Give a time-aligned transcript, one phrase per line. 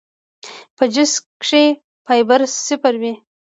[0.77, 1.63] پۀ جوس کښې
[2.05, 3.13] فائبر صفر وي